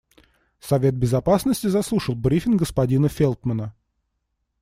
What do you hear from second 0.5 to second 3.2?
Совет Безопасности заслушал брифинг господина